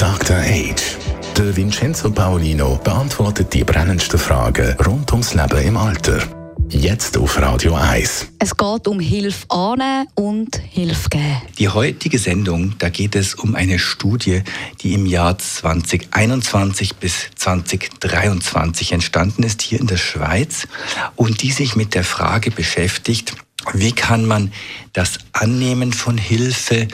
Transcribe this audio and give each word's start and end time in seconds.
Dr. 0.00 0.38
Age. 0.38 0.96
Der 1.36 1.54
Vincenzo 1.54 2.10
Paolino 2.10 2.80
beantwortet 2.82 3.52
die 3.52 3.62
brennendsten 3.62 4.18
Fragen 4.18 4.74
rund 4.86 5.12
ums 5.12 5.34
Leben 5.34 5.58
im 5.58 5.76
Alter. 5.76 6.22
Jetzt 6.70 7.18
auf 7.18 7.38
Radio 7.38 7.74
1. 7.74 8.28
Es 8.38 8.56
geht 8.56 8.88
um 8.88 8.98
Hilfe 8.98 9.44
annehmen 9.50 10.06
und 10.14 10.56
Hilfe 10.56 11.10
geben. 11.10 11.42
Die 11.58 11.68
heutige 11.68 12.18
Sendung, 12.18 12.76
da 12.78 12.88
geht 12.88 13.14
es 13.14 13.34
um 13.34 13.54
eine 13.54 13.78
Studie, 13.78 14.42
die 14.80 14.94
im 14.94 15.04
Jahr 15.04 15.36
2021 15.36 16.96
bis 16.96 17.26
2023 17.36 18.92
entstanden 18.92 19.42
ist, 19.42 19.60
hier 19.60 19.80
in 19.80 19.86
der 19.86 19.98
Schweiz, 19.98 20.66
und 21.14 21.42
die 21.42 21.50
sich 21.50 21.76
mit 21.76 21.94
der 21.94 22.04
Frage 22.04 22.50
beschäftigt, 22.50 23.34
wie 23.74 23.92
kann 23.92 24.24
man 24.24 24.50
das 24.94 25.18
Annehmen 25.32 25.92
von 25.92 26.16
Hilfe 26.16 26.88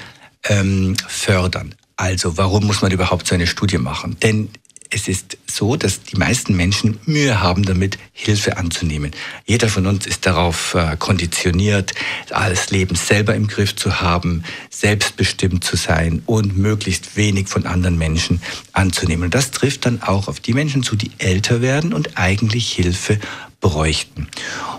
ähm, 0.48 0.96
fördern? 1.06 1.76
Also 1.96 2.36
warum 2.36 2.66
muss 2.66 2.82
man 2.82 2.92
überhaupt 2.92 3.26
so 3.26 3.34
eine 3.34 3.46
Studie 3.46 3.78
machen? 3.78 4.18
Denn 4.20 4.50
es 4.90 5.08
ist 5.08 5.38
so, 5.46 5.76
dass 5.76 6.02
die 6.02 6.16
meisten 6.16 6.54
Menschen 6.56 6.98
Mühe 7.06 7.40
haben 7.40 7.64
damit, 7.64 7.98
Hilfe 8.12 8.56
anzunehmen. 8.56 9.10
Jeder 9.44 9.68
von 9.68 9.86
uns 9.86 10.06
ist 10.06 10.26
darauf 10.26 10.74
äh, 10.74 10.96
konditioniert, 10.96 11.92
alles 12.30 12.70
Leben 12.70 12.94
selber 12.94 13.34
im 13.34 13.46
Griff 13.46 13.74
zu 13.74 14.00
haben, 14.00 14.44
selbstbestimmt 14.70 15.64
zu 15.64 15.76
sein 15.76 16.22
und 16.26 16.56
möglichst 16.56 17.16
wenig 17.16 17.48
von 17.48 17.66
anderen 17.66 17.98
Menschen 17.98 18.42
anzunehmen. 18.72 19.24
Und 19.24 19.34
das 19.34 19.50
trifft 19.50 19.86
dann 19.86 20.02
auch 20.02 20.28
auf 20.28 20.40
die 20.40 20.52
Menschen 20.52 20.82
zu, 20.82 20.96
die 20.96 21.10
älter 21.18 21.60
werden 21.62 21.92
und 21.92 22.16
eigentlich 22.16 22.72
Hilfe 22.72 23.18
bräuchten. 23.60 24.28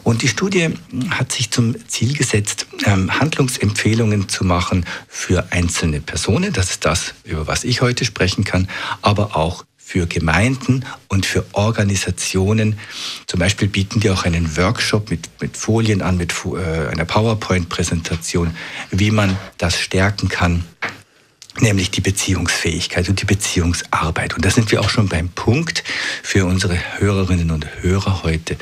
Und 0.03 0.21
die 0.21 0.27
Studie 0.27 0.69
hat 1.09 1.31
sich 1.31 1.51
zum 1.51 1.75
Ziel 1.87 2.15
gesetzt, 2.15 2.67
ähm, 2.85 3.19
Handlungsempfehlungen 3.19 4.29
zu 4.29 4.45
machen 4.45 4.85
für 5.07 5.51
einzelne 5.51 5.99
Personen. 5.99 6.53
Das 6.53 6.71
ist 6.71 6.85
das, 6.85 7.13
über 7.23 7.47
was 7.47 7.63
ich 7.63 7.81
heute 7.81 8.05
sprechen 8.05 8.43
kann, 8.43 8.69
aber 9.01 9.35
auch 9.35 9.65
für 9.87 10.05
Gemeinden 10.05 10.83
und 11.07 11.25
für 11.25 11.45
Organisationen. 11.53 12.77
Zum 13.25 13.39
Beispiel 13.39 13.69
bieten 13.69 14.01
die 14.01 14.09
auch 14.09 14.25
einen 14.25 14.57
Workshop 14.57 15.09
mit, 15.09 15.29
mit 15.39 15.55
Folien 15.55 16.01
an, 16.01 16.17
mit 16.17 16.33
äh, 16.43 16.89
einer 16.89 17.05
PowerPoint-Präsentation, 17.05 18.51
wie 18.91 19.11
man 19.11 19.37
das 19.57 19.79
stärken 19.79 20.27
kann, 20.27 20.65
nämlich 21.61 21.89
die 21.89 22.01
Beziehungsfähigkeit 22.01 23.07
und 23.07 23.21
die 23.21 23.25
Beziehungsarbeit. 23.25 24.35
Und 24.35 24.43
da 24.43 24.49
sind 24.49 24.69
wir 24.73 24.81
auch 24.81 24.89
schon 24.89 25.07
beim 25.07 25.29
Punkt 25.29 25.85
für 26.21 26.45
unsere 26.45 26.77
Hörerinnen 26.99 27.49
und 27.51 27.65
Hörer 27.81 28.23
heute. 28.23 28.57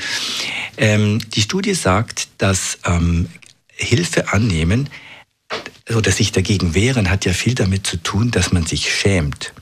Ähm, 0.77 1.17
die 1.33 1.41
Studie 1.41 1.73
sagt, 1.73 2.27
dass 2.37 2.77
ähm, 2.85 3.29
Hilfe 3.73 4.31
annehmen 4.31 4.91
oder 5.93 6.11
sich 6.11 6.31
dagegen 6.31 6.73
wehren, 6.73 7.11
hat 7.11 7.25
ja 7.25 7.33
viel 7.33 7.53
damit 7.53 7.85
zu 7.85 7.97
tun, 7.97 8.31
dass 8.31 8.51
man 8.51 8.65
sich 8.65 8.91
schämt, 8.91 9.53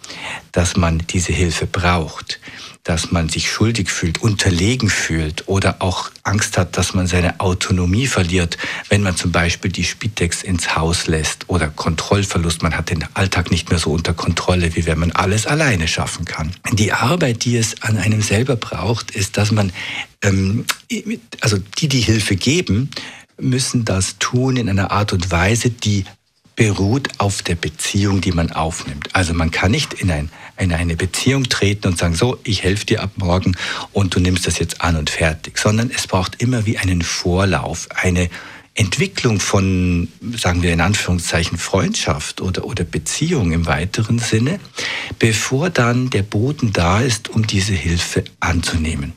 dass 0.54 0.78
man 0.78 1.00
diese 1.00 1.34
Hilfe 1.34 1.66
braucht, 1.66 2.40
dass 2.86 3.12
man 3.12 3.28
sich 3.28 3.50
schuldig 3.50 3.90
fühlt, 3.90 4.22
unterlegen 4.22 4.90
fühlt 4.90 5.48
oder 5.48 5.82
auch 5.82 6.12
Angst 6.24 6.58
hat, 6.58 6.78
dass 6.78 6.94
man 6.94 7.08
seine 7.08 7.40
Autonomie 7.42 8.08
verliert, 8.08 8.58
wenn 8.90 9.04
man 9.04 9.18
zum 9.18 9.32
Beispiel 9.32 9.72
die 9.72 9.84
Spitex 9.84 10.44
ins 10.44 10.76
Haus 10.76 11.08
lässt 11.08 11.50
oder 11.50 11.68
Kontrollverlust. 11.68 12.62
Man 12.62 12.78
hat 12.78 12.90
den 12.90 13.06
Alltag 13.14 13.52
nicht 13.52 13.70
mehr 13.70 13.80
so 13.80 13.92
unter 13.92 14.14
Kontrolle, 14.14 14.76
wie 14.76 14.86
wenn 14.86 15.00
man 15.00 15.12
alles 15.12 15.46
alleine 15.46 15.88
schaffen 15.88 16.26
kann. 16.26 16.54
Die 16.74 16.94
Arbeit, 16.94 17.44
die 17.44 17.58
es 17.58 17.82
an 17.82 17.98
einem 17.98 18.22
selber 18.22 18.56
braucht, 18.56 19.12
ist, 19.12 19.38
dass 19.38 19.52
man, 19.52 19.72
ähm, 20.22 20.66
also 21.42 21.58
die, 21.80 21.88
die 21.88 22.02
Hilfe 22.02 22.36
geben, 22.36 22.90
müssen 23.38 23.86
das 23.86 24.18
tun 24.20 24.58
in 24.58 24.70
einer 24.70 24.92
Art 24.92 25.14
und 25.14 25.32
Weise, 25.32 25.70
die 25.70 26.06
beruht 26.56 27.10
auf 27.18 27.42
der 27.42 27.56
Beziehung, 27.56 28.22
die 28.22 28.32
man 28.32 28.52
aufnimmt. 28.52 29.10
Also 29.14 29.34
man 29.34 29.50
kann 29.50 29.72
nicht 29.72 29.94
in, 29.94 30.12
ein, 30.12 30.30
in 30.58 30.72
eine 30.72 30.96
Beziehung 30.96 31.46
treten 31.46 31.88
und 31.88 31.98
sagen, 31.98 32.14
so, 32.14 32.38
ich 32.44 32.64
helfe 32.64 32.86
dir 32.86 33.02
ab 33.02 33.12
morgen 33.16 33.56
und 33.92 34.16
du 34.16 34.20
nimmst 34.20 34.46
das 34.46 34.60
jetzt 34.60 34.82
an 34.82 34.96
und 34.96 35.10
fertig, 35.10 35.58
sondern 35.58 35.90
es 35.90 36.06
braucht 36.06 36.42
immer 36.42 36.66
wie 36.66 36.78
einen 36.78 37.02
Vorlauf, 37.02 37.88
eine 37.96 38.30
Entwicklung 38.76 39.40
von, 39.40 40.08
sagen 40.36 40.64
wir 40.64 40.74
in 40.74 40.82
Anführungszeichen, 40.82 41.58
Freundschaft 41.60 42.42
oder, 42.42 42.66
oder 42.66 42.84
Beziehung 42.84 43.52
im 43.52 43.68
weiteren 43.68 44.18
Sinne, 44.18 44.60
bevor 45.20 45.70
dann 45.70 46.10
der 46.10 46.24
Boden 46.24 46.74
da 46.74 47.00
ist, 47.00 47.30
um 47.30 47.46
diese 47.46 47.74
Hilfe 47.74 48.24
anzunehmen. 48.40 49.14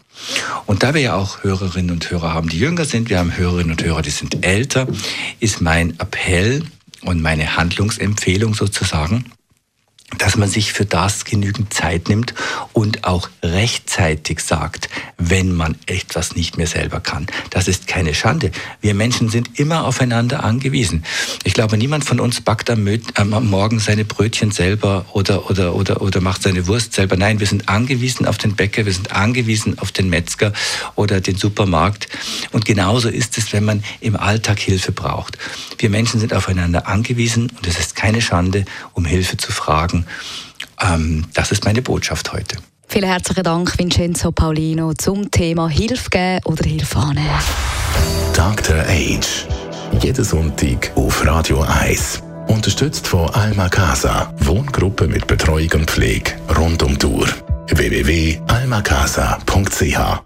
Und 0.66 0.82
da 0.82 0.92
wir 0.92 1.00
ja 1.00 1.14
auch 1.14 1.42
Hörerinnen 1.42 1.90
und 1.90 2.10
Hörer 2.10 2.34
haben, 2.34 2.48
die 2.48 2.58
jünger 2.58 2.84
sind, 2.84 3.08
wir 3.08 3.18
haben 3.18 3.36
Hörerinnen 3.36 3.70
und 3.70 3.82
Hörer, 3.82 4.02
die 4.02 4.10
sind 4.10 4.44
älter, 4.44 4.86
ist 5.40 5.60
mein 5.60 5.98
Appell 6.00 6.64
und 7.02 7.22
meine 7.22 7.56
Handlungsempfehlung 7.56 8.54
sozusagen, 8.54 9.24
dass 10.18 10.36
man 10.36 10.48
sich 10.48 10.72
für 10.72 10.84
das 10.84 11.24
genügend 11.24 11.74
Zeit 11.74 12.08
nimmt 12.08 12.32
und 12.72 13.04
auch 13.04 13.28
rechtzeitig 13.42 14.38
sagt, 14.38 14.88
wenn 15.18 15.52
man 15.52 15.74
etwas 15.86 16.36
nicht 16.36 16.56
mehr 16.56 16.68
selber 16.68 17.00
kann. 17.00 17.26
Das 17.50 17.66
ist 17.66 17.88
keine 17.88 18.14
Schande. 18.14 18.52
Wir 18.80 18.94
Menschen 18.94 19.28
sind 19.28 19.58
immer 19.58 19.84
aufeinander 19.84 20.44
angewiesen. 20.44 21.04
Ich 21.42 21.54
glaube, 21.54 21.76
niemand 21.76 22.04
von 22.04 22.20
uns 22.20 22.40
backt 22.40 22.70
am, 22.70 22.86
Morgen 23.48 23.80
seine 23.80 24.04
Brötchen 24.04 24.52
selber 24.52 25.06
oder, 25.12 25.50
oder, 25.50 25.74
oder, 25.74 26.00
oder 26.00 26.20
macht 26.20 26.42
seine 26.42 26.68
Wurst 26.68 26.92
selber. 26.92 27.16
Nein, 27.16 27.40
wir 27.40 27.46
sind 27.48 27.68
angewiesen 27.68 28.26
auf 28.26 28.38
den 28.38 28.54
Bäcker, 28.54 28.86
wir 28.86 28.92
sind 28.92 29.10
angewiesen 29.10 29.78
auf 29.80 29.90
den 29.90 30.08
Metzger 30.08 30.52
oder 30.94 31.20
den 31.20 31.36
Supermarkt. 31.36 32.08
Und 32.52 32.64
genauso 32.64 33.08
ist 33.08 33.36
es, 33.38 33.52
wenn 33.52 33.64
man 33.64 33.82
im 34.00 34.14
Alltag 34.14 34.60
Hilfe 34.60 34.92
braucht. 34.92 35.36
Wir 35.78 35.90
Menschen 35.90 36.20
sind 36.20 36.32
aufeinander 36.32 36.86
angewiesen 36.86 37.50
und 37.56 37.66
es 37.66 37.78
ist 37.78 37.96
keine 37.96 38.22
Schande, 38.22 38.64
um 38.92 39.04
Hilfe 39.04 39.36
zu 39.36 39.50
fragen 39.50 39.95
machen. 39.96 40.06
Ähm, 40.80 41.26
das 41.34 41.52
ist 41.52 41.64
meine 41.64 41.82
Botschaft 41.82 42.32
heute. 42.32 42.56
Vielen 42.88 43.08
herzlichen 43.08 43.42
Dank, 43.42 43.76
Vincenzo 43.78 44.32
Paulino, 44.32 44.94
zum 44.94 45.30
Thema 45.30 45.68
Hilfe 45.68 46.08
geben 46.10 46.40
oder 46.44 46.64
Hilfe 46.64 46.98
annehmen. 46.98 47.28
Dr. 48.34 48.84
Age. 48.88 49.46
Jeden 50.00 50.24
Sonntag 50.24 50.90
auf 50.94 51.26
Radio 51.26 51.60
1. 51.62 52.22
Unterstützt 52.48 53.06
von 53.06 53.28
Alma 53.30 53.68
Casa. 53.68 54.32
Wohngruppe 54.38 55.06
mit 55.08 55.26
Betreuung 55.26 55.70
und 55.74 55.90
Pflege 55.90 56.32
rund 56.56 56.82
um 56.82 56.96
Uhr. 57.02 57.28
www.almacasa.ch 57.70 60.25